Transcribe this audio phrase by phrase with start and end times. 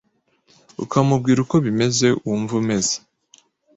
[0.83, 2.95] ukamubwira uko bimeze wumva umeze.